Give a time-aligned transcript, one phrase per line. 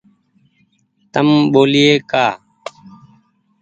[1.11, 2.25] تم ٻولئي ڪآ۔